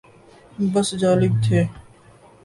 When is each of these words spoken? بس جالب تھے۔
بس 0.73 0.87
جالب 1.01 1.33
تھے۔ 1.43 1.61